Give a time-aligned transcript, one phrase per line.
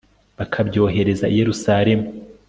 [0.37, 2.05] bakabyohereza i yeruzalemu